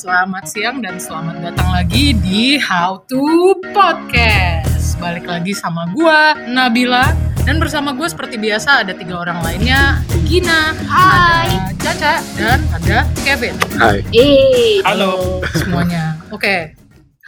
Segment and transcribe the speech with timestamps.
[0.00, 4.96] selamat siang dan selamat datang lagi di How to Podcast.
[4.96, 7.12] Balik lagi sama gua Nabila
[7.44, 11.52] dan bersama gue seperti biasa ada tiga orang lainnya, Gina, Hai.
[11.52, 13.52] ada Caca dan ada Kevin.
[13.76, 14.00] Hai.
[14.16, 16.16] Eh, Halo semuanya.
[16.32, 16.72] Oke,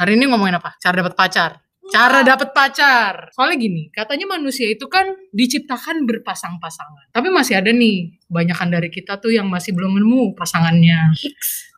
[0.00, 0.72] hari ini ngomongin apa?
[0.80, 1.60] Cara dapat pacar.
[1.92, 3.28] Cara dapat pacar.
[3.36, 7.12] Soalnya gini, katanya manusia itu kan diciptakan berpasang-pasangan.
[7.12, 11.12] Tapi masih ada nih, kebanyakan dari kita tuh yang masih belum nemu pasangannya.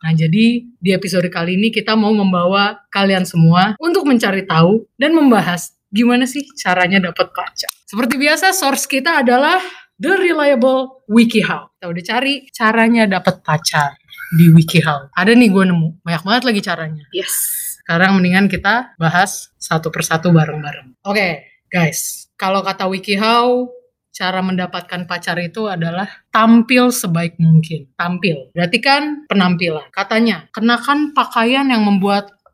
[0.07, 5.11] Nah, jadi di episode kali ini kita mau membawa kalian semua untuk mencari tahu dan
[5.11, 7.71] membahas gimana sih caranya dapat pacar.
[7.83, 9.59] Seperti biasa, source kita adalah
[9.99, 11.75] The Reliable WikiHow.
[11.75, 13.99] Kita udah cari caranya dapat pacar
[14.31, 15.11] di WikiHow.
[15.11, 17.03] Ada nih gue nemu, banyak banget lagi caranya.
[17.11, 17.64] yes.
[17.85, 20.97] Sekarang mendingan kita bahas satu persatu bareng-bareng.
[21.05, 22.33] Oke, guys.
[22.33, 23.69] Kalau kata WikiHow,
[24.09, 27.85] cara mendapatkan pacar itu adalah tampil sebaik mungkin.
[27.93, 28.49] Tampil.
[28.57, 29.85] Berarti kan penampilan.
[29.93, 31.85] Katanya, kenakan pakaian yang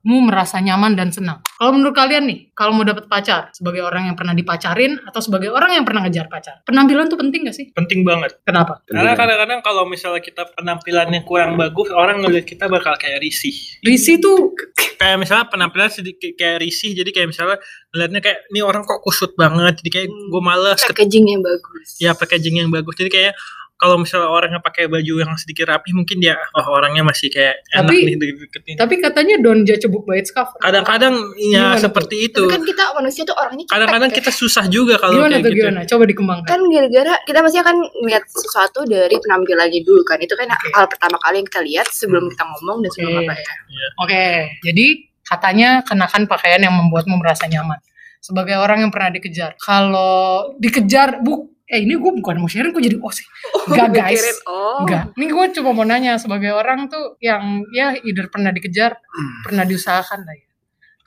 [0.04, 1.40] membuatmu merasa nyaman dan senang.
[1.56, 5.50] Kalau menurut kalian nih, kalau mau dapat pacar, sebagai orang yang pernah dipacarin atau sebagai
[5.50, 7.70] orang yang pernah ngejar pacar, penampilan tuh penting gak sih?
[7.72, 8.82] penting banget Kenapa?
[8.84, 14.18] karena kadang-kadang kalau misalnya kita penampilannya kurang bagus orang ngeliat kita bakal kayak risih Risi
[14.18, 14.54] tuh
[14.98, 17.58] kayak misalnya penampilan sedikit kayak risih jadi kayak misalnya
[17.92, 20.28] ngeliatnya kayak ini orang kok kusut banget jadi kayak Hmm.
[20.30, 21.88] gue males Packaging yang bagus.
[21.98, 23.34] ya packaging yang bagus jadi kayak
[23.82, 27.90] kalau misalnya orangnya pakai baju yang sedikit rapi mungkin dia oh orangnya masih kayak enak
[27.90, 30.54] Tapi- nih deket-deketin tapi katanya don't judge a book by its cover.
[30.62, 31.90] kadang-kadang ya tuh?
[31.90, 34.16] seperti itu Tapi kan kita manusia tuh orangnya kadang-kadang ya.
[34.22, 35.82] kita susah juga kalau Gimana kayak tuh gitu gimana?
[35.90, 36.48] Coba dikembangkan.
[36.48, 40.18] kan gara-gara kita pasti akan melihat sesuatu dari penampilannya dulu kan.
[40.22, 40.70] Itu kan Oke.
[40.72, 43.24] hal pertama kali yang kita lihat sebelum kita ngomong dan sebelum Oke.
[43.26, 43.54] apa ya.
[43.98, 44.24] Oke,
[44.62, 44.86] jadi
[45.22, 47.80] katanya kenakan pakaian yang membuatmu merasa nyaman.
[48.22, 49.58] Sebagai orang yang pernah dikejar.
[49.58, 53.24] Kalau dikejar, bu, eh ini gue bukan mau sharing, gue jadi oh sih.
[53.72, 54.84] Enggak guys, Mikirin, oh.
[54.84, 55.04] enggak.
[55.16, 59.00] Ini gue cuma mau nanya sebagai orang tuh yang ya either pernah dikejar,
[59.48, 60.48] pernah diusahakan lah ya.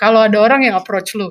[0.00, 1.28] Kalau ada orang yang approach lu,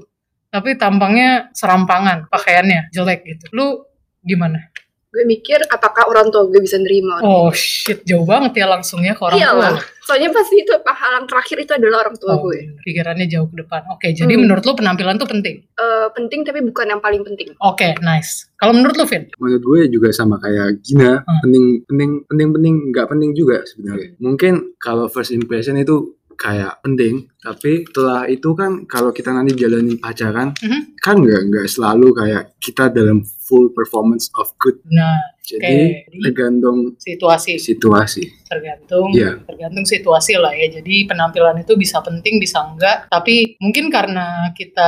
[0.54, 3.49] tapi tampangnya serampangan, pakaiannya jelek gitu.
[3.58, 3.82] Lu
[4.21, 4.70] gimana?
[5.14, 9.14] Gue mikir apakah orang tua gue bisa nerima orang Oh shit, jauh banget ya langsungnya
[9.14, 9.46] ke orang tua.
[9.46, 9.78] Iyalah.
[10.04, 12.74] Soalnya pasti itu pahalang terakhir itu adalah orang tua Oh, gue.
[12.82, 13.86] pikirannya jauh ke depan.
[13.88, 14.42] Oke, jadi Hmm.
[14.44, 15.62] menurut lu penampilan tuh penting?
[15.64, 17.54] Eh, penting tapi bukan yang paling penting.
[17.62, 18.50] Oke, nice.
[18.58, 19.30] Kalau menurut lu, Vin?
[19.38, 21.40] Menurut gue juga sama kayak Gina, Hmm.
[21.42, 24.18] penting penting penting penting nggak penting juga sebenarnya.
[24.18, 29.95] Mungkin kalau first impression itu kayak penting, tapi setelah itu kan kalau kita nanti jalanin
[29.95, 30.99] pacaran, Mhm.
[30.99, 34.76] kan nggak nggak selalu kayak kita dalam full performance of good.
[34.92, 36.23] Nah, Jadi Oke.
[36.23, 38.23] tergantung situasi situasi.
[38.48, 39.43] tergantung Iya.
[39.43, 40.80] tergantung situasi lah ya.
[40.80, 43.11] Jadi penampilan itu bisa penting, bisa enggak.
[43.11, 44.87] Tapi mungkin karena kita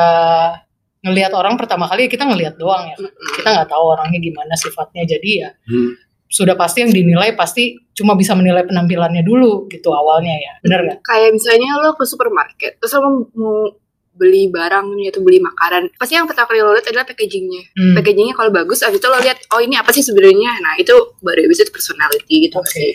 [1.04, 2.96] ngelihat orang pertama kali kita ngelihat doang ya.
[3.36, 5.04] Kita nggak tahu orangnya gimana sifatnya.
[5.04, 5.92] Jadi ya Hmm.
[6.36, 10.54] Sudah pasti yang dinilai pasti cuma bisa menilai penampilannya dulu gitu awalnya ya.
[10.60, 10.98] Bener nggak?
[11.02, 13.72] kayak misalnya lo ke supermarket terus lo mau
[14.16, 17.96] beli barang atau beli makanan pasti yang pertama kali lo lihat adalah packagingnya Hmm.
[17.96, 21.44] packagingnya kalau bagus abis itu lo lihat oh ini apa sih sebenarnya nah itu baru
[21.44, 22.72] habis itu personality gitu Oke.
[22.72, 22.92] sih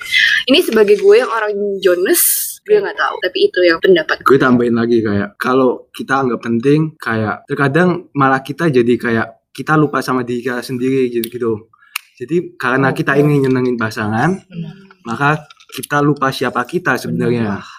[0.49, 2.21] ini sebagai gue yang orang Jonas
[2.65, 6.41] gue nggak tahu tapi itu yang pendapat gue Gue tambahin lagi kayak kalau kita anggap
[6.41, 11.53] penting, kayak terkadang malah kita jadi kayak kita lupa sama diri kita sendiri gitu gitu.
[12.17, 13.21] Jadi karena kita Oke.
[13.23, 14.75] ingin nyenengin pasangan, Benar.
[15.03, 15.29] maka
[15.71, 17.59] kita lupa siapa kita sebenarnya.
[17.59, 17.79] Benar.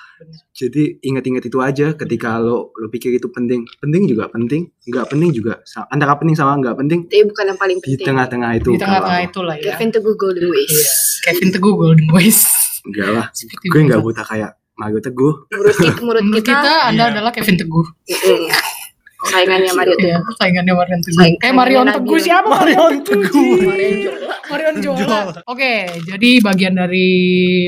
[0.51, 5.29] Jadi ingat-ingat itu aja ketika lo lo pikir itu penting, penting juga penting, nggak penting
[5.31, 5.57] juga
[5.89, 8.69] antara penting sama nggak penting tapi bukan yang paling di penting tengah-tengah itu.
[8.69, 9.73] Di tengah-tengah kalau- itulah ya.
[9.73, 10.85] Kevin Teguh Golden Ways Iya.
[11.23, 12.39] Kevin Teguh Golden Boys.
[12.81, 15.33] Enggak lah, Seperti gue nggak buta kayak Mario Teguh.
[15.49, 17.11] menurut kita menurut kita, kita, Anda Iya.
[17.13, 17.85] adalah Kevin Teguh.
[19.23, 21.17] Saingannya Mario Iya, Teguh saingannya Marion Teguh.
[21.17, 22.47] Saing- eh Marion Teguh siapa?
[22.49, 23.55] Marion Teguh.
[23.61, 24.35] Marion Jola.
[24.47, 24.97] Marion Jola.
[24.97, 25.19] Jola.
[25.45, 27.09] Oke, jadi bagian dari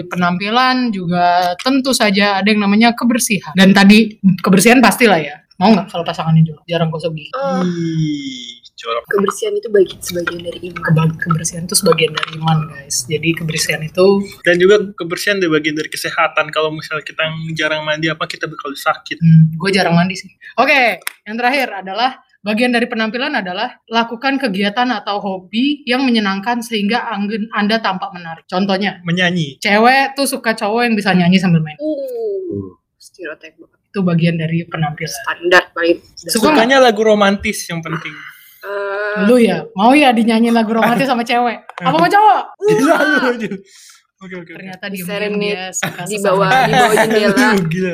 [0.03, 1.25] penampilan juga
[1.57, 3.53] tentu saja ada yang namanya kebersihan.
[3.53, 4.09] Dan tadi
[4.39, 5.35] kebersihan pastilah ya.
[5.53, 6.61] Mau nggak kalau pasangannya Jola?
[6.65, 7.29] Jarang gosok gigi.
[7.29, 13.07] Ih, jorok kebersihan itu bagi sebagian dari iman Keba- kebersihan itu sebagian dari iman, guys.
[13.07, 14.07] Jadi kebersihan itu
[14.43, 18.69] dan juga kebersihan dari bagian dari kesehatan kalau misalnya kita jarang mandi apa kita bakal
[18.71, 20.27] sakit Hmm, gue jarang mandi sih.
[20.55, 22.11] Oke, yang terakhir adalah
[22.43, 28.43] bagian dari penampilan adalah lakukan kegiatan atau hobi yang menyenangkan sehingga anggun Anda tampak menarik.
[28.45, 31.79] Contohnya, menyanyi cewek tuh suka cowok yang bisa nyanyi sambil main.
[31.79, 35.11] uh stereotip banget Itu bagian dari penampilan.
[35.13, 38.11] standar paling sukanya lagu romantis yang penting
[38.63, 41.67] Eh, Lu ya, mau ya dinyanyiin lagu romantis sama cewek?
[41.77, 42.41] Apa sama cowok?
[42.63, 43.47] Gila lu aja.
[44.23, 44.35] Oke oke.
[44.39, 44.51] oke.
[44.55, 44.99] Ternyata di
[45.75, 47.93] suka di bawah di bawah jendela Gila.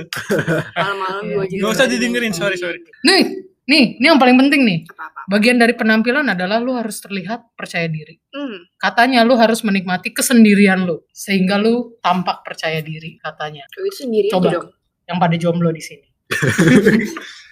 [0.77, 1.35] malam-malam di Iya.
[1.35, 2.79] bawah Gak usah didengerin, sorry sorry.
[3.01, 4.79] Nih, Nih, ini yang paling penting nih.
[4.89, 5.29] Apa-apa.
[5.29, 8.17] Bagian dari penampilan adalah lu harus terlihat percaya diri.
[8.33, 8.65] Hmm.
[8.81, 13.69] Katanya lu harus menikmati kesendirian lu sehingga lu tampak percaya diri katanya.
[13.69, 14.49] Kalau itu sendiri Coba.
[14.57, 14.73] dong.
[15.05, 16.07] Yang pada jomblo di sini.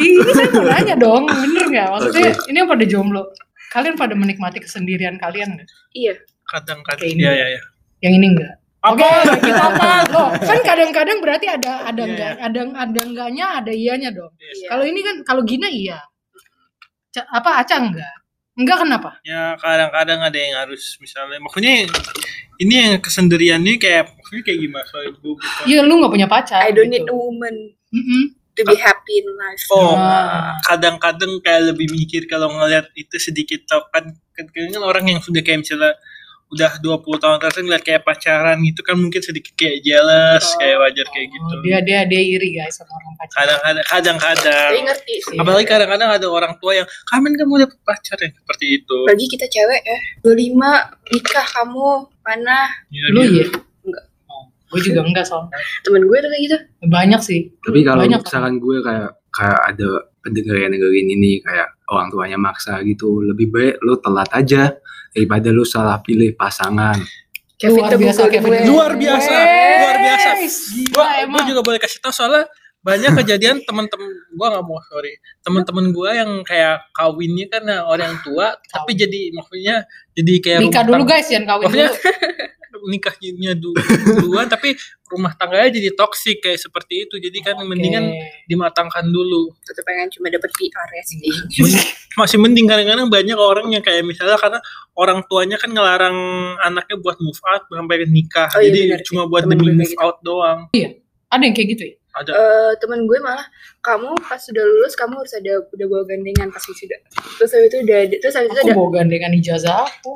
[0.00, 1.86] Ini saya mau nanya dong, bener nggak?
[1.92, 3.22] Maksudnya ini yang pada jomblo.
[3.70, 5.68] Kalian pada menikmati kesendirian kalian nggak?
[5.94, 6.14] Iya.
[6.48, 7.06] Kadang-kadang.
[7.06, 7.20] Ini.
[7.22, 7.60] Iya, iya, iya.
[8.00, 8.54] Yang ini enggak?
[8.80, 9.04] Oke,
[9.44, 10.08] kita apa?
[10.08, 14.32] Loh, kan kadang-kadang berarti ada ada Iya, enggak, ada ada enggaknya, ada iyanya dong.
[14.40, 14.72] Iya.
[14.72, 16.00] Kalau ini kan kalau Gina iya.
[17.12, 18.14] Ca- apa Aca enggak?
[18.56, 19.10] Enggak kenapa?
[19.22, 21.84] Ya kadang-kadang ada yang harus misalnya maksudnya
[22.56, 26.28] ini yang kesendirian ini kayak maksudnya kayak gimana soalnya gue bukan Iya, lu nggak punya
[26.28, 26.60] pacar.
[26.64, 27.04] I don't gitu.
[27.04, 27.56] need a woman
[27.92, 28.22] Mm-mm.
[28.60, 29.64] To be happy in life.
[29.68, 30.54] Oh, Ah.
[30.62, 35.40] kadang-kadang kayak lebih mikir kalau ngeliat itu sedikit tau kan kan kan orang yang sudah
[35.40, 35.96] kayak misalnya
[36.50, 40.58] udah 20 tahun terus ngeliat kayak pacaran gitu kan mungkin sedikit kayak jealous Oh.
[40.58, 41.52] kayak wajar kayak gitu.
[41.62, 43.36] Dia dia dia iri guys sama orang pacar.
[43.38, 45.38] Kadang-kadang kadang-kadang ngerti sih.
[45.38, 48.96] Apalagi kadang-kadang ada orang tua yang kamen kamu dapet pacar ya seperti itu.
[49.06, 49.98] Apalagi kita cewek ya.
[50.26, 50.74] 25
[51.14, 51.86] nikah kamu
[52.20, 52.58] mana?
[52.90, 53.22] Ya, Lu.
[53.22, 53.26] Oh,
[54.70, 55.50] gue juga enggak soalnya.
[55.82, 56.56] Temen gue tuh kayak gitu.
[56.86, 57.40] Banyak sih.
[57.58, 58.20] Tapi kalau Banyak.
[58.22, 59.88] misalkan gue kayak kayak ada
[60.20, 64.74] pendengar yang dengerin ini kayak orang tuanya maksa gitu, lebih baik lu telat aja
[65.10, 66.98] daripada lu salah pilih pasangan.
[67.56, 68.48] Kevin luar biasa Kevin.
[68.48, 68.58] gue.
[68.66, 69.32] Luar biasa,
[69.76, 70.28] luar biasa.
[71.26, 72.48] Gua juga boleh kasih tau soalnya
[72.80, 75.12] banyak kejadian teman-teman gua nggak mau sorry
[75.44, 79.84] teman-teman gua yang kayak kawinnya kan orang tua tapi jadi maksudnya
[80.16, 82.00] jadi kayak Nikah dulu guys, jangan kawin Maksudnya- dulu.
[82.82, 83.74] nikahnya du-
[84.16, 84.74] duluan tapi
[85.06, 88.46] rumah tangganya jadi toksik kayak seperti itu jadi kan mendingan Oke.
[88.46, 91.18] dimatangkan dulu Tetep pengen cuma dapet PR ya sih.
[92.12, 94.58] Masih mending kadang-kadang banyak orang yang kayak misalnya karena
[94.94, 96.14] orang tuanya kan ngelarang
[96.60, 99.00] anaknya buat move out sampai nikah Oh iya, jadi benar.
[99.02, 99.98] cuma buat Temen demi move gitu.
[99.98, 100.70] out doang
[101.28, 101.94] Ada yang kayak gitu ya?
[102.10, 103.46] ada Eh temen gue malah
[103.80, 106.98] kamu pas sudah lulus kamu harus ada udah bawa gandengan pas wisuda.
[107.38, 110.12] Terus habis itu udah terus habis itu Aku ada bawa gandengan ijazah aku.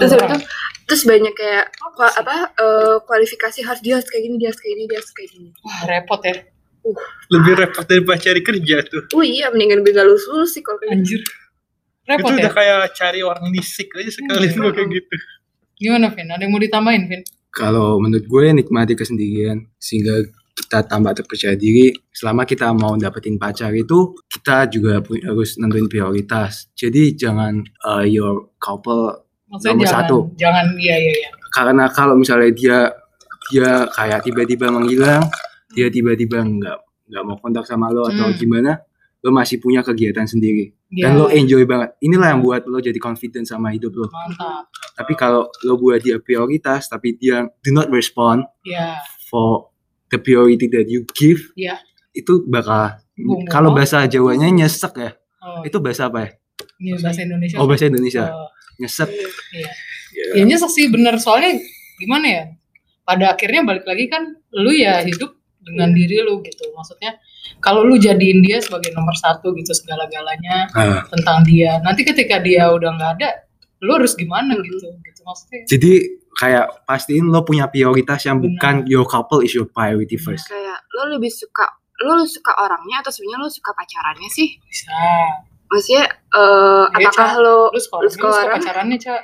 [0.00, 0.48] terus habis itu.
[0.84, 4.72] Terus banyak kayak kua- apa eh, kualifikasi harus dia harus kayak gini dia harus kayak
[4.72, 5.48] gini dia harus kayak gini.
[5.60, 6.36] Wah, repot ya.
[7.32, 10.76] lebih repot daripada cari kerja tuh Oh iya mendingan gue gak lulus lulus sih kalau
[10.76, 11.16] kayak gitu.
[11.16, 11.20] Anjir.
[12.04, 12.42] Repot itu ya.
[12.44, 14.68] udah kayak cari orang disik aja sekali Hmm.
[14.70, 15.16] kayak gitu
[15.74, 16.28] Gimana, Vin?
[16.28, 17.22] Ada yang mau ditambahin, Vin?
[17.50, 20.22] Kalau menurut gue nikmati kesendirian sehingga
[20.54, 26.70] kita tambah terpercaya diri selama kita mau dapetin pacar itu kita juga harus nentuin prioritas
[26.72, 29.23] jadi jangan uh, your couple
[29.54, 30.16] Maksudnya Nomor jangan, satu.
[30.34, 31.28] jangan, iya, iya, iya.
[31.48, 32.78] karena kalau misalnya dia
[33.46, 35.22] dia kayak tiba-tiba menghilang
[35.70, 38.34] dia tiba-tiba nggak nggak mau kontak sama lo atau Hmm.
[38.34, 38.82] gimana
[39.20, 42.96] lo masih punya kegiatan sendiri Iya, dan lo enjoy banget inilah yang buat lo jadi
[42.96, 44.66] confident sama hidup lo mantap.
[44.94, 49.70] tapi kalau lo buat dia prioritas tapi dia do not respond Iya, for
[50.06, 51.78] the priority that you give Iya.
[52.12, 52.96] itu bakal
[53.46, 56.30] kalau bahasa Jawanya nyesek ya oh, itu bahasa apa ya
[56.76, 57.56] ini bahasa Indonesia.
[57.56, 59.10] oh bahasa Indonesia Oh, nyesek
[59.52, 59.70] iya.
[60.34, 61.58] Ya nyesek sih bener soalnya
[61.98, 62.44] gimana ya?
[63.04, 64.22] Pada akhirnya balik lagi kan
[64.54, 66.64] lu ya hidup dengan diri lu gitu.
[66.72, 67.18] Maksudnya
[67.60, 71.02] kalau lu jadiin dia sebagai nomor satu gitu segala-galanya Ah.
[71.10, 71.82] tentang dia.
[71.82, 73.30] Nanti ketika dia udah nggak ada,
[73.84, 75.60] lu harus gimana gitu gitu maksudnya.
[75.68, 75.92] jadi
[76.34, 78.48] kayak pastiin lo punya prioritas yang Benar.
[78.56, 81.62] bukan your couple is your priority first Kayak lo lebih suka
[82.02, 84.56] lo suka orangnya atau sebenarnya lo suka pacarannya sih?
[84.66, 84.90] Bisa.
[85.74, 87.42] Maksudnya eh Iya, apakah Ca.
[87.42, 88.56] lo Lu suka, Lu lu suka suka orang?
[88.56, 89.20] pacarannya, Cak.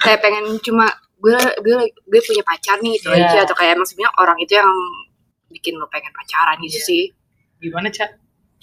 [0.00, 0.86] kayak pengen cuma
[1.16, 1.76] gue gue
[2.06, 3.24] gue punya pacar nih itu Iya.
[3.26, 4.68] aja atau kayak maksudnya orang itu yang
[5.48, 6.84] bikin lo pengen pacaran gitu Iya.
[6.84, 7.02] sih.
[7.58, 8.10] Gimana, Cak?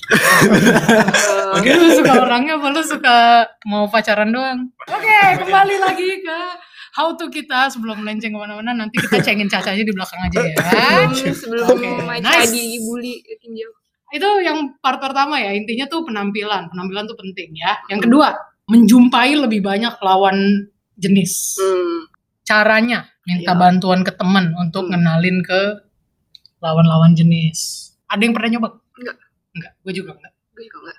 [1.58, 3.18] Eh, Lu suka orangnya apa lu suka
[3.66, 4.70] mau pacaran doang?
[4.86, 6.40] Oke, kembali lagi ke
[6.94, 10.40] how to kita sebelum melenceng ke mana-mana nanti kita cengin Caca aja di belakang aja
[10.40, 10.54] ya.
[11.12, 11.36] sebelum
[11.68, 12.50] sebelum Maca nice.
[12.50, 13.70] dibully tinjau.
[14.10, 16.72] Itu yang part pertama ya, intinya tuh penampilan.
[16.72, 17.76] Penampilan tuh penting ya.
[17.88, 18.32] Yang kedua,
[18.66, 21.60] menjumpai lebih banyak lawan jenis.
[21.60, 22.08] Hmm.
[22.42, 23.60] Caranya minta Iya.
[23.60, 24.96] bantuan ke teman untuk Hmm.
[24.96, 25.62] ngenalin ke
[26.58, 27.92] lawan-lawan jenis.
[28.08, 28.70] Ada yang pernah nyoba?
[28.96, 29.16] Enggak.
[29.54, 30.34] Enggak, gue juga enggak.
[30.52, 30.98] Gue juga enggak.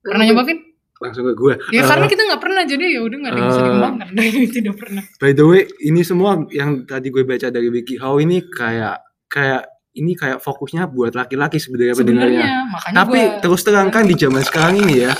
[0.00, 0.60] Pernah nyoba, Vin?
[0.98, 3.46] langsung ke gue Ya Eh, karena kita nggak pernah jadi ya udah nggak ada yang
[3.46, 4.08] bisa eh, dikembangkan.
[4.58, 5.02] Tidak pernah.
[5.22, 8.98] by the way ini semua yang tadi gue baca dari WikiHow ini kayak
[9.30, 9.62] kayak
[9.98, 12.46] ini kayak fokusnya buat laki-laki sebenarnya pendengarnya
[12.92, 15.12] tapi gua- terus terang kan di zaman sekarang ini ya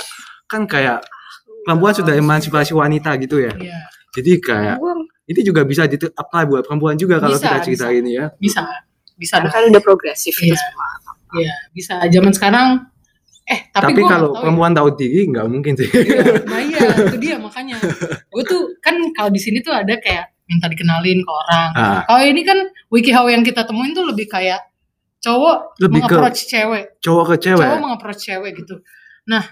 [0.45, 1.03] kan kayak
[1.61, 3.77] perempuan sudah emansipasi wanita gitu ya Iya,
[4.11, 4.77] jadi kayak
[5.27, 7.95] ini juga bisa di apply buat perempuan juga kalau Bisa, kita cerita bisa.
[7.95, 8.63] ini ya bisa
[9.13, 10.57] bisa Karena kan udah progresif itu Iya.
[10.57, 10.87] semua.
[11.35, 11.93] Iya, bisa.
[12.01, 12.67] Zaman sekarang
[13.45, 14.39] eh tapi, tapi, gua kalau tahu ya.
[14.39, 17.75] perempuan tahu diri nggak mungkin sih Iya, nah iya itu dia makanya.
[18.25, 21.69] Gue tuh kan kalau di sini tuh ada kayak minta dikenalin ke orang.
[21.71, 22.01] Ah.
[22.03, 22.57] Kalau ini kan
[22.89, 24.65] WikiHow yang kita temuin tuh lebih kayak
[25.19, 27.59] cowok Lebih ke cewek cowok ke cewek.
[27.59, 28.79] cowok meng-approach cewek gitu
[29.27, 29.43] nah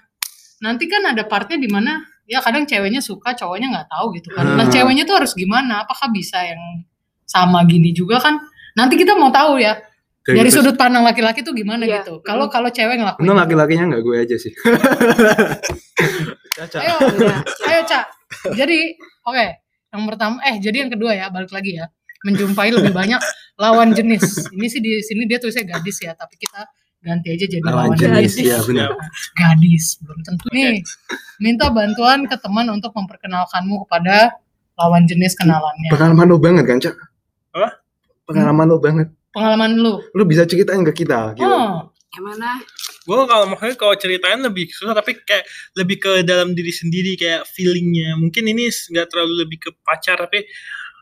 [0.58, 4.48] nanti kan ada partnya di mana ya kadang ceweknya suka cowoknya nggak tahu gitu kan
[4.56, 4.72] nah Hmm.
[4.72, 6.88] ceweknya tuh harus gimana apakah bisa yang
[7.28, 8.40] sama gini juga kan
[8.74, 9.76] nanti kita mau tahu ya
[10.24, 12.00] dari pers- sudut pandang laki-laki tuh gimana Iya.
[12.00, 13.44] gitu kalau kalau cewek ngelakuin Untung gitu.
[13.44, 14.52] laki-lakinya nggak gue aja sih.
[16.56, 16.78] Caca.
[16.84, 17.38] ayo Iya.
[17.44, 18.06] ayo cak
[18.56, 18.78] jadi
[19.24, 19.46] oke
[19.98, 21.90] yang pertama eh jadi yang kedua ya balik lagi ya
[22.22, 23.18] menjumpai lebih banyak
[23.58, 26.70] lawan jenis ini sih di sini dia tulisnya gadis ya tapi kita
[27.02, 28.90] ganti aja jadi Lawan lawan, jenis, jenis, ya benar.
[29.38, 30.82] gadis belum tentu nih
[31.42, 34.34] minta bantuan ke teman untuk memperkenalkanmu kepada
[34.78, 36.96] lawan jenis kenalannya Pengalaman lo banget kan, Cak?
[37.58, 37.70] Apa?
[38.30, 39.08] Pengalaman lo banget.
[39.34, 41.34] pengalaman lu Lo bisa ceritain ke kita.
[41.38, 41.46] Gitu.
[41.46, 42.50] oh Yang mana?
[43.08, 45.48] gue kalau maksudnya kalau ceritain lebih susah tapi kayak
[45.80, 48.20] lebih ke dalam diri sendiri kayak feelingnya.
[48.20, 50.44] Mungkin ini nggak terlalu lebih ke pacar tapi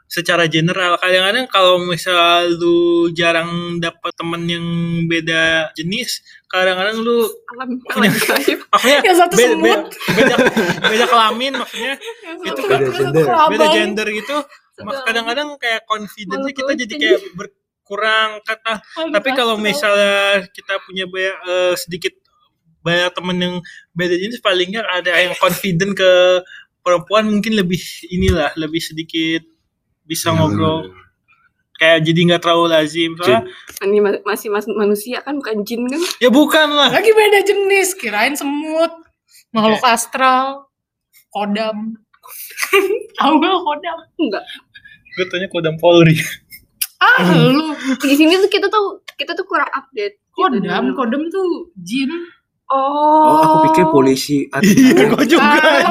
[0.05, 1.01] secara general.
[1.01, 4.65] Kadang-kadang kalau misal lu jarang dapet temen yang
[5.09, 7.25] beda jenis kadang-kadang lu
[7.57, 8.13] Alam Punya-
[8.71, 9.55] maksudnya yang satu beda,
[10.13, 10.35] beda,
[10.87, 13.25] beda kelamin maksudnya yang itu satu beda gender.
[13.49, 14.37] beda gender gitu.
[15.09, 17.19] Kadang-kadang kayak confidence kita jadi kayak
[17.85, 18.81] berkurang kata.
[19.13, 22.17] Tapi kalau misalnya kita punya banyak eh, sedikit
[22.81, 23.55] banyak temen yang
[23.93, 26.11] beda jenis paling nggak ada yang confident ke
[26.81, 27.77] perempuan mungkin lebih
[28.09, 29.45] inilah lebih sedikit
[30.01, 30.89] bisa Ya, ngobrol.
[31.75, 33.13] kayak jadi nggak terlalu lazim.
[33.17, 33.45] Soalnya
[33.81, 36.01] Ini ma- masih mas manusia kan bukan jin kan?
[36.17, 36.89] ya bukan lah.
[36.89, 38.89] Lagi beda jenis kirain semut
[39.49, 40.69] makhluk astral
[41.29, 42.01] kodam.
[43.17, 43.97] Tahu kodam?
[44.17, 44.41] Enggak.
[45.15, 46.17] gue tanya kodam polri
[46.97, 47.17] ah
[47.51, 50.15] lu Di sini tuh kita tuh kita tuh kurang update.
[50.17, 50.33] gitu.
[50.33, 51.47] kodam kodam tuh
[51.77, 52.11] jin
[52.65, 52.81] Oh.
[53.21, 54.49] Oh, aku pikir polisi.
[54.57, 55.85] iya gue juga Ah,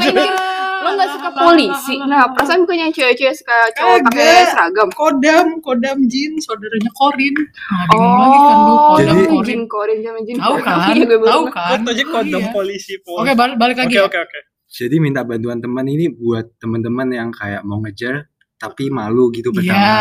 [0.83, 1.95] lo nggak suka polisi?
[2.03, 4.11] Nah, perasaan punya cewek-cewek suka cowok Kagak.
[4.11, 4.89] pakai seragam.
[4.91, 9.63] kodam kodam jin saudaranya korin nah bingung Oh, lagi kan lu kodam Jadi- korin jin
[9.65, 12.51] korin sama jin tahu kan Iya, tahu kan gue tanya kodam Iya.
[12.51, 16.59] polisi polri oke balik, balik lagi oke oke oke Jadi minta bantuan teman ini buat
[16.59, 18.27] teman-teman yang kayak mau ngejar
[18.65, 19.93] tapi malu gitu iya pertama.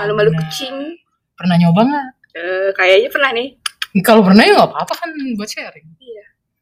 [0.00, 0.40] Malu-malu benar.
[0.44, 0.76] kucing.
[1.34, 3.48] pernah nyoba nggak Eh, kayaknya pernah nih.
[4.00, 5.86] kalau pernah ya nggak apa-apa kan buat sharing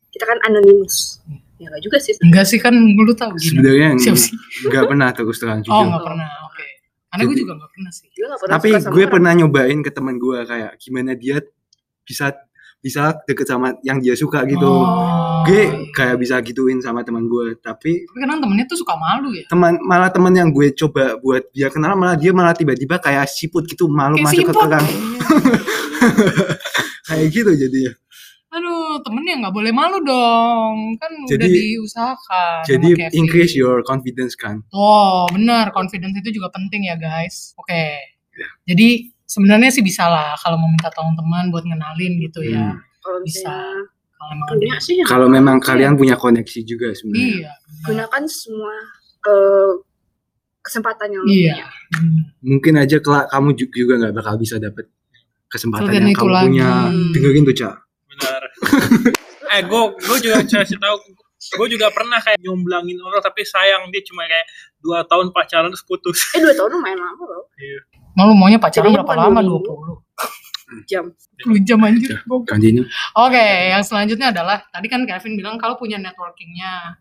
[0.09, 1.19] Kita kan anonymous.
[1.57, 2.15] Ya enggak juga sih.
[2.21, 4.35] enggak sih kan lu tahu gini Sebenarnya siapa sih
[4.65, 5.87] nggak pernah terus terang oh jujur.
[5.87, 6.67] nggak pernah oke
[7.09, 9.11] karena gue juga nggak pernah sih Gue nggak pernah Tapi gue orang.
[9.11, 11.37] pernah nyobain ke teman gue kayak gimana dia
[12.03, 12.27] bisa
[12.79, 14.63] bisa deket sama yang dia suka gitu.
[14.63, 14.85] Oh,
[15.45, 15.69] gue iya.
[15.93, 19.77] kayak bisa gituin sama teman gue, tapi tapi kan temennya tuh suka malu ya teman
[19.81, 23.87] malah teman yang gue coba buat dia kenal malah dia malah tiba-tiba kayak siput gitu
[23.87, 24.63] malu Kayak masuk ke siput.
[24.65, 24.87] kerang
[27.09, 27.93] kayak gitu jadinya.
[28.55, 30.95] Aduh, temennya nggak boleh malu dong.
[31.03, 32.63] Kan udah Jadi- diusahakan.
[32.63, 33.11] sama Jadi Kevin.
[33.19, 34.63] increase your confidence kan.
[34.71, 35.75] Oh, benar.
[35.75, 37.51] Confidence itu juga penting ya, guys.
[37.59, 37.99] Oke.
[38.31, 38.47] Ya.
[38.71, 42.79] Jadi sebenarnya sih bisa lah kalau mau minta tolong teman buat ngenalin gitu ya.
[42.79, 43.23] Hmm.
[43.27, 43.59] Bisa.
[44.57, 44.95] Iya sih.
[44.99, 45.05] ya.
[45.05, 47.27] Kalau memang kalian punya koneksi juga sebenarnya.
[47.43, 47.53] Iya.
[47.53, 48.09] benar.
[48.09, 48.75] gunakan semua
[49.25, 49.73] eh,
[50.61, 51.53] kesempatan yang Iya.
[51.53, 51.67] punya.
[51.93, 52.25] benar.
[52.43, 54.89] Mungkin aja kelak kamu ju- juga nggak bakal bisa dapet
[55.47, 56.45] kesempatan yang kamu lagi.
[56.47, 56.71] punya.
[57.11, 57.75] Dengerin tuh, Cak.
[58.07, 58.43] benar
[59.51, 60.97] eh gue gue juga kasih tahu
[61.35, 64.47] gue juga pernah kayak nyomblangin orang tapi sayang dia cuma kayak
[64.79, 67.45] dua tahun pacaran terus putus Eh dua tahun lumayan lama loh.
[68.13, 69.41] Mau lu maunya pacaran Jadinya berapa lama?
[69.43, 70.04] dua 20.
[70.91, 71.15] Jam.
[71.45, 72.19] 10 jam anjir.
[72.27, 72.87] Continue.
[73.15, 76.99] Oke, yang selanjutnya adalah tadi kan Kevin bilang kalau punya networkingnya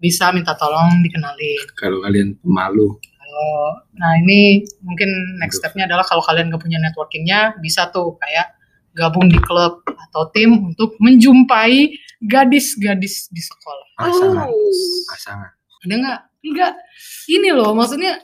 [0.00, 1.60] bisa minta tolong dikenalin.
[1.76, 2.96] Kalau kalian pemalu.
[2.96, 3.52] Kalau
[3.94, 8.56] nah ini mungkin next stepnya adalah kalau kalian gak punya networkingnya bisa tuh kayak
[8.96, 11.94] gabung di klub atau tim untuk menjumpai
[12.26, 13.86] gadis-gadis di sekolah.
[13.96, 14.48] Pasangan.
[14.50, 15.00] Oh.
[15.14, 15.50] Pasangan.
[15.86, 16.20] Ada nggak?
[16.44, 16.72] Enggak.
[17.30, 18.18] Ini loh maksudnya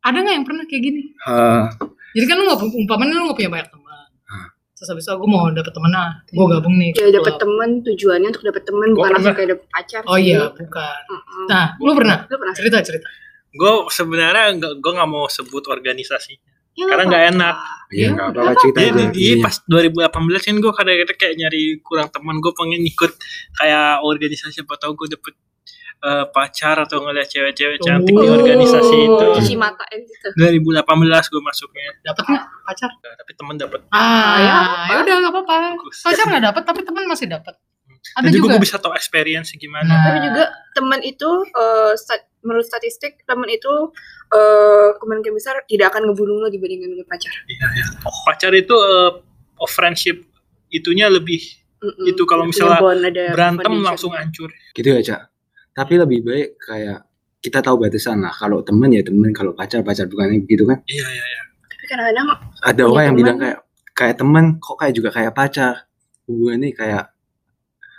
[0.00, 1.02] ada nggak yang pernah kayak gini?
[1.12, 1.64] Eh,
[2.10, 4.08] Jadi kan lu nggak umpamanya lu nggak punya banyak teman.
[4.26, 4.48] Hmm.
[4.74, 6.90] Terus habis itu gue mau dapet temen ah, gue gabung nih.
[6.96, 7.42] Ya dapet klub.
[7.42, 10.02] temen tujuannya untuk dapet temen Gua bukan langsung kayak dapet pacar.
[10.08, 10.24] Oh sih.
[10.32, 11.00] iya, bukan.
[11.10, 11.44] Mm-mm.
[11.46, 12.18] Nah, lu pernah?
[12.26, 12.54] Lu pernah?
[12.56, 13.08] Cerita cerita.
[13.50, 16.38] gue sebenarnya nggak gue nggak mau sebut organisasi
[16.78, 17.54] Ya, Karena nggak enak.
[17.90, 19.42] Iya, nggak apa-apa cerita Jadi di Iya.
[19.42, 23.12] pas 2018 kan gue kadang-kadang kayak nyari kurang teman gue pengen ikut
[23.58, 25.34] kayak organisasi apa tau gue dapet
[26.00, 28.34] eh, pacar atau ngeliat cewek-cewek cantik di Oh.
[28.34, 30.28] organisasi itu Cuci mata ya gitu.
[30.34, 30.80] 2018
[31.26, 32.90] gue masuknya Dapat nggak pacar?
[32.94, 34.04] Nah, tapi teman dapet Ah, ya
[34.40, 34.54] ya,
[34.88, 34.94] apa?
[34.98, 35.54] udah nggak apa-apa.
[36.00, 37.54] Pacar nggak dapat, tapi teman masih dapat.
[38.10, 42.32] Ada dan juga gue bisa tau experience gimana Nah, Tapi juga temen itu eh, stat-
[42.40, 43.92] menurut statistik temen itu
[44.30, 47.34] eh, kemungkinan besar tidak akan ngebunuh lo dibandingkan dengan pacar.
[47.44, 47.84] Iya, iya.
[48.24, 49.10] pacar itu eh,
[49.56, 50.24] of friendship
[50.66, 52.04] itunya lebih Mm-mm.
[52.06, 52.76] Itu kalau misalnya
[53.32, 55.29] berantem langsung hancur Gitu ya, Cak.
[55.70, 56.98] Tapi lebih baik kayak
[57.38, 58.32] kita tahu batasan lah.
[58.32, 60.82] Kalau temen ya temen, kalau pacar pacar bukan gitu kan.
[60.84, 62.26] iya iya iya Tapi kadang-kadang
[62.60, 63.58] Ada orang yang bilang kayak
[63.90, 65.74] kayak teman kok kayak juga kayak pacar
[66.24, 67.04] hubungannya kayak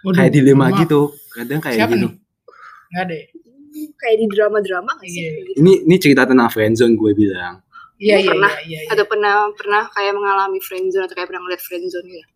[0.01, 0.79] Waduh, kayak dilema lama.
[0.79, 1.01] gitu
[1.31, 2.09] kadang kayak Siapa gitu?
[2.91, 3.23] Nggak deh.
[3.95, 5.31] kayak di drama-drama nggak sih Iya.
[5.41, 5.51] Gitu.
[5.57, 7.63] ini ini cerita tentang friendzone gue bilang
[7.97, 8.49] Iya, iya, pernah?
[8.49, 8.89] iya, iya, iya.
[8.91, 12.27] atau pernah pernah kayak mengalami friendzone atau kayak pernah ngeliat friendzone gitu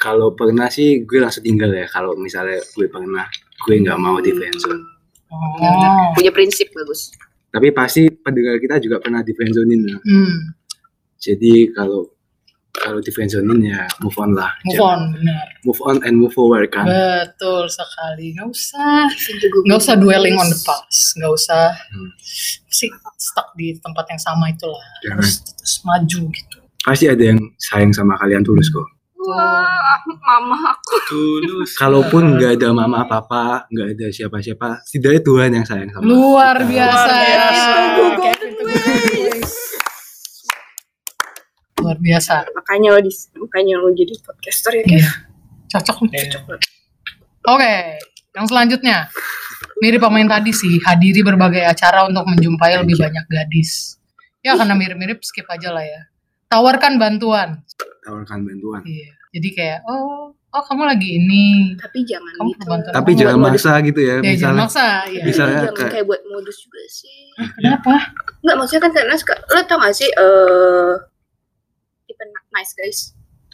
[0.00, 3.28] kalau pernah sih gue langsung tinggal ya kalau misalnya gue pernah
[3.60, 4.82] gue nggak mau di friendzone
[5.30, 6.10] Oh.
[6.10, 7.14] punya prinsip bagus
[7.48, 9.98] tapi pasti pendengar kita juga pernah di friendzonein ya.
[10.00, 10.54] Hmm,
[11.16, 12.10] jadi kalau
[12.72, 15.46] kalau di friendzonein ya move on lah move Jangan- on, benar.
[15.62, 18.34] move on and move forward kan Betul sekali.
[18.34, 19.06] Nggak usah,
[19.62, 21.14] nggak usah dwelling on the past.
[21.14, 22.10] Nggak usah Hmm.
[22.66, 24.82] sih stuck di tempat yang sama itulah.
[25.00, 25.14] Jangan.
[25.18, 26.58] Harus terus maju gitu.
[26.80, 28.86] pasti ada yang sayang sama kalian tulus kok
[29.30, 31.70] wah mama aku Tulus.
[31.82, 36.68] kalaupun nggak ada mama papa nggak ada siapa-siapa setidaknya Tuhan yang sayang sama Luar kita.
[36.68, 38.32] biasa Luar ya.
[41.80, 42.34] Luar biasa.
[42.52, 45.00] makanya lo di makanya lo jadi podcaster ya Iya.
[45.00, 45.08] Kev
[45.70, 46.12] Cocok nih.
[46.12, 46.26] Iya.
[46.34, 46.58] Cocok.
[47.46, 47.74] Oke,
[48.34, 49.06] yang selanjutnya.
[49.78, 53.96] Mirip pemain tadi sih, hadiri berbagai acara untuk menjumpai lebih banyak gadis.
[54.42, 56.00] Ya karena mirip-mirip skip aja lah ya.
[56.48, 57.62] Tawarkan bantuan.
[58.00, 59.14] tawarkan bantuan Iya.
[59.30, 61.78] Jadi kayak, oh, oh kamu lagi ini.
[61.78, 64.86] tapi jangan Kamu gitu tapi jangan maksa gitu ya Ya jangan misalnya maksa.
[65.06, 65.20] Ya.
[65.20, 67.18] Tapi Misalnya jangan kayak- kayak buat modus juga sih
[67.56, 67.94] Kenapa?
[68.40, 70.92] Enggak maksudnya kan karena suka lo tau gak sih eh
[72.04, 72.98] tipe nice guys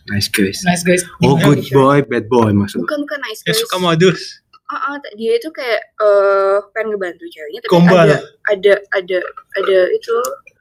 [0.06, 1.02] nice guys Nice guys.
[1.21, 1.45] oh Iya.
[1.45, 2.83] good boy bad boy maksud lu.
[2.83, 4.21] bukan bukan nice Ya guys suka modus.
[4.66, 8.02] Ah, ah, dia itu kayak eh pengen ngebantu ceweknya tapi Gombal.
[8.02, 8.16] ada
[8.49, 9.18] ada ada
[9.54, 10.14] ada itu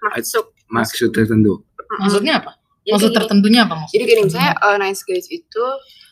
[0.06, 1.64] masuk maksud tertentu
[1.96, 2.54] Maksudnya apa?
[2.86, 3.96] Jadi Maksud gini- tertentunya apa maksudnya?
[3.96, 5.64] jadi gini misalnya eh, nice guys itu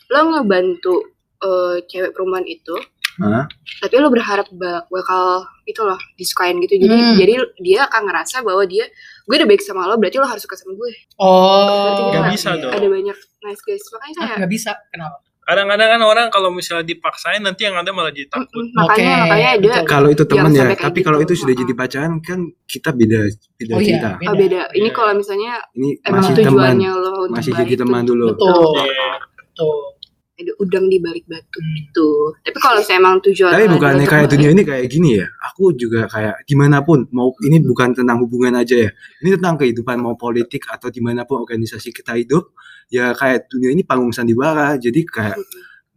[0.09, 0.95] lo ngebantu
[1.39, 2.75] eh, cewek perumahan itu
[3.15, 3.45] Hah?
[3.79, 5.23] tapi lo berharap ba- bakal
[5.63, 7.13] itu loh disukain gitu jadi Hmm.
[7.13, 8.89] jadi dia akan ngerasa bahwa dia
[9.21, 12.09] gue udah baik sama lo berarti lo harus suka sama gue Oh.
[12.09, 12.61] Nggak bisa iya.
[12.63, 12.73] dong.
[12.73, 14.71] ada banyak nice guys makanya Ah, saya nggak bisa.
[14.89, 15.17] Kenapa?
[15.43, 18.63] Kadang-kadang kan orang kalau misalnya dipaksain nanti yang ada malah jadi takut.
[18.71, 19.83] Makanya Oke, makanya ada betul.
[19.91, 21.35] kalau itu teman ya tapi kalau gitu.
[21.35, 23.19] itu sudah jadi pacaran kan kita beda
[23.59, 24.95] beda Oh iya, cerita oh, beda ini Iya.
[24.95, 28.71] kalau misalnya ini emang masih teman tujuannya lo untuk masih jadi teman dulu Betul.
[28.87, 29.09] Iya.
[29.35, 29.92] Betul.
[30.33, 31.73] Ada udang di balik batu Hmm.
[31.77, 32.09] gitu.
[32.41, 35.27] Tapi kalau saya emang tujuan tapi bukannya kayak dunia ini kayak gini ya?
[35.53, 38.89] Aku juga kayak di mana pun mau ini bukan tentang hubungan aja ya.
[39.21, 42.49] Ini tentang kehidupan mau politik atau di mana pun organisasi kita hidup
[42.89, 45.37] ya kayak dunia ini panggung sandiwara jadi kayak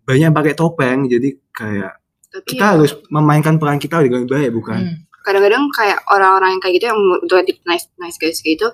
[0.07, 1.93] banyak yang pakai topeng jadi kayak
[2.31, 4.81] tapi kita ya, harus memainkan peran kita dengan baik bukan?
[4.81, 4.97] Hmm.
[5.27, 8.71] kadang-kadang kayak orang-orang yang kayak gitu yang untuk nice nice guys gitu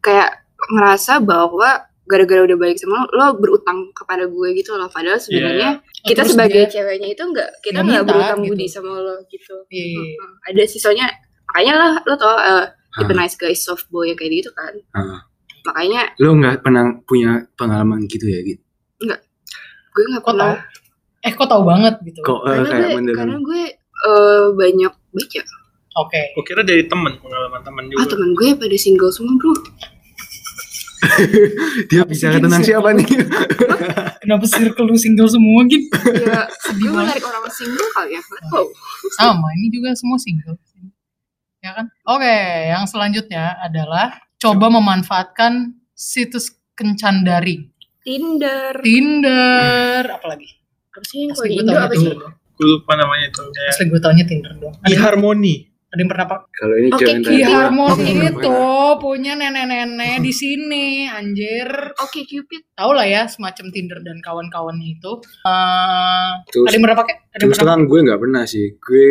[0.00, 0.40] kayak
[0.72, 5.80] ngerasa bahwa gara-gara udah baik sama lo, lo berutang kepada gue gitu loh padahal sebenarnya
[5.80, 8.50] Oh, kita terus sebagai dia- ceweknya itu enggak kita nggak nggak minta, berutang gitu.
[8.50, 10.14] budi sama lo gitu Iya, iya, iya.
[10.14, 10.32] Heeh.
[10.46, 11.06] ada sisanya
[11.46, 13.18] makanya lah lo tau eh, tipe Ah.
[13.18, 15.20] nice guys soft boy yang kayak gitu kan Ah.
[15.64, 18.60] makanya lo nggak pernah punya pengalaman gitu ya gitu
[19.90, 21.22] gue nggak Kok pernah tahu?
[21.22, 22.20] Eh kok tahu banget gitu?
[22.20, 23.62] kok eh, karena kayak gue karena gue
[24.04, 25.42] eh, banyak baca
[25.94, 26.34] Oke.
[26.34, 28.10] Gue kira dari temen pengalaman temen ah juga.
[28.10, 29.54] teman gue pada single semua bro
[31.90, 33.06] dia Apa sih bicara tentang siapa nih
[34.24, 35.88] Kenapa circle lu single semua gitu?
[36.24, 38.66] ya Sedih gue menarik orang single kali ya tahu
[39.20, 40.56] Sama, ini juga semua single.
[41.64, 41.88] Ya kan?
[42.04, 42.36] Oke,
[42.68, 47.72] yang selanjutnya adalah coba memanfaatkan situs kencan daring.
[48.04, 50.60] Tinder Tinder, apalagi?
[50.94, 52.30] apa sih yang di gue Indo apa sih Tinder.
[52.54, 53.42] Gue lupa namanya itu.
[53.48, 54.74] Kayak Asli gue taunya Tinder dong.
[54.84, 55.73] Ada, e-harmony.
[55.94, 56.40] Ada yang pernah pak?
[56.52, 57.70] kalau ini Oke, jangan Ki Iya, nggak
[58.28, 58.98] itu pernah.
[58.98, 61.68] punya nenek-nenek di sini, anjir.
[61.96, 65.12] Oke Cupid Tahu lah ya semacam Tinder dan kawan-kawannya itu.
[65.44, 67.14] Eh, Terus- ada yang pernah pakai?
[67.14, 69.06] Ada yang terus terang gue nggak pernah sih gue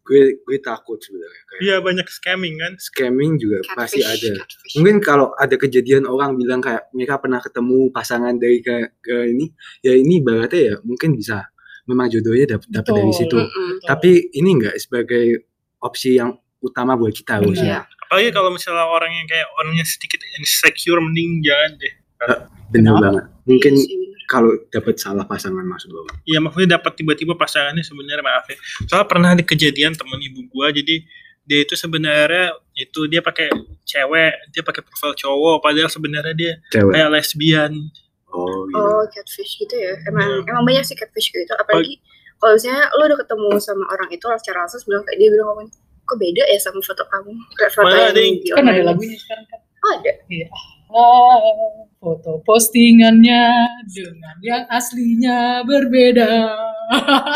[0.00, 2.72] gue gue takut sebenarnya kayak Iya banyak scamming kan.
[2.78, 4.74] scamming juga pasti catfish, ada catfish.
[4.74, 9.52] mungkin kalau ada kejadian orang bilang kayak mereka pernah ketemu pasangan dari ke, ke ini
[9.78, 11.44] ya ini berarti ya mungkin bisa
[11.84, 13.52] memang jodohnya dapat dapat dari situ Mm-mm.
[13.74, 13.84] Betul.
[13.84, 15.26] tapi ini enggak sebagai
[15.80, 17.44] opsi yang utama buat kita Benar.
[17.44, 21.94] harusnya Apalagi kalau misalnya orang yang kayak orangnya sedikit insecure mending jangan deh.
[22.68, 23.00] bener Kenapa?
[23.04, 28.20] banget mungkin Iya kalau dapat salah pasangan maksud lo Iya maksudnya dapat tiba-tiba pasangannya sebenarnya
[28.20, 28.56] maaf ya.
[28.84, 31.00] Soalnya pernah ada kejadian temen ibu gua jadi
[31.44, 33.48] dia itu sebenarnya itu dia pakai
[33.82, 37.72] cewek, dia pakai profil cowok padahal sebenarnya dia cewek kayak lesbian.
[38.28, 40.50] oh gitu Oh catfish gitu ya emang Iya.
[40.50, 41.96] emang banyak sih catfish gitu apalagi
[42.38, 45.66] kalau misalnya lo udah ketemu sama orang itu secara langsung bilang kayak dia bilang ngomong
[46.02, 48.82] kok beda ya sama foto kamu kayak foto Malah yang ada yang- di Kan ada
[48.82, 49.60] lagunya sekarang kan.
[49.78, 50.12] oh, ada
[50.88, 51.36] Ah,
[51.98, 53.44] foto postingannya
[53.86, 56.56] dengan yang aslinya berbeda.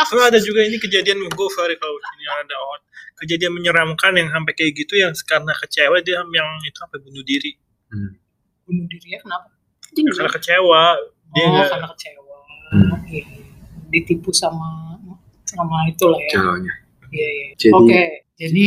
[0.08, 2.80] Soalnya ada juga ini kejadian gue sorry kalau ini ada orang
[3.20, 7.52] kejadian menyeramkan yang sampai kayak gitu yang karena kecewa dia yang itu sampai bunuh diri.
[7.92, 8.16] Hmm.
[8.64, 9.52] Bunuh diri ya kenapa?
[9.92, 10.82] Tinder karena kecewa
[11.28, 12.36] dia oh nggak karena kecewa
[12.72, 12.88] Hmm.
[13.04, 13.24] Iya.
[13.92, 14.96] Ditipu sama
[15.44, 16.72] sama itulah ya calonnya.
[17.12, 17.46] Iya, iya.
[17.54, 18.02] Jadi- oke
[18.34, 18.66] jadi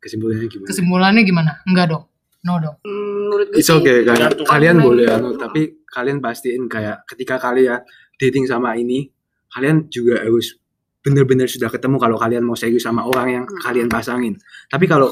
[0.00, 0.66] Kesimpulannya gimana?
[0.66, 2.04] kesimpulannya gimana enggak dong
[2.42, 4.32] no dong menurut gue It's okay kan.
[4.42, 7.80] Kalian boleh anu, tapi kalian pastiin kayak ketika kalian
[8.14, 9.08] dating sama ini,
[9.48, 10.56] kalian juga harus
[11.00, 13.60] benar-benar sudah ketemu kalau kalian mau serius sama orang yang Hmm.
[13.60, 14.36] kalian pasangin.
[14.68, 15.08] Tapi kalau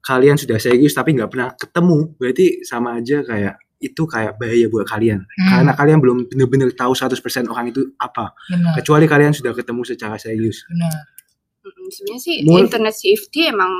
[0.00, 4.84] kalian sudah serius tapi nggak pernah ketemu, berarti sama aja kayak itu kayak bahaya buat
[4.84, 5.24] kalian.
[5.24, 7.16] Hmm, Karena kalian belum benar-benar tahu 100%
[7.46, 8.36] orang itu apa.
[8.46, 10.62] benar Kecuali kalian sudah ketemu secara serius.
[10.68, 10.92] benar
[11.90, 13.72] sebenarnya sih Mul- internet safety emang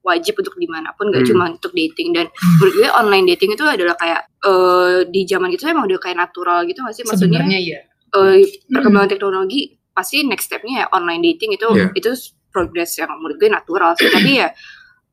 [0.00, 1.28] wajib untuk di mana pun gak Hmm.
[1.28, 2.54] cuma untuk dating dan Hmm.
[2.56, 6.62] menurut gue online dating itu adalah kayak eh, di zaman itu emang udah kayak natural
[6.64, 11.52] gitu gak sih maksudnya sebenarnya iya eh, perkembangan teknologi pasti next stepnya ya online dating
[11.52, 11.90] itu Iya.
[11.92, 12.10] itu
[12.48, 14.48] progress yang menurut gue natural sih tapi ya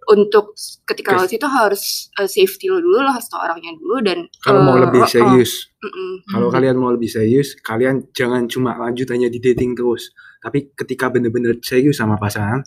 [0.08, 4.00] untuk ketika lo Kes- situ harus eh, safety lo dulu lo harus tau orangnya dulu
[4.00, 6.12] dan Kalau mau eh, lebih oh, oh, serius, mm-mm.
[6.28, 6.56] Kalau Hmm.
[6.56, 10.10] kalian mau lebih serius, kalian jangan cuma lanjut hanya di dating terus.
[10.38, 12.62] Tapi ketika bener-bener serius sama pasangan,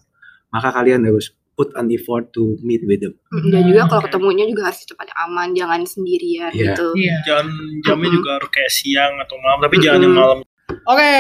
[0.49, 3.15] maka kalian harus put an effort to meet with them.
[3.29, 4.07] Mm, dan juga kalau Oke.
[4.09, 6.63] ketemunya juga harus di tempat yang aman jangan sendirian Iya.
[6.71, 7.47] gitu iya jangan
[7.83, 8.17] jamnya Mm-mm.
[8.17, 10.39] juga harus kayak siang atau malam tapi jangan yang malam
[10.85, 11.15] Oke,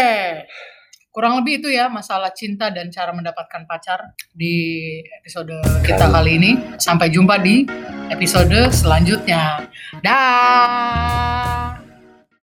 [1.09, 6.51] kurang lebih itu ya masalah cinta dan cara mendapatkan pacar di episode kita kali ini.
[6.77, 7.65] Sampai jumpa di
[8.13, 9.69] episode selanjutnya.
[10.05, 11.78] Dah.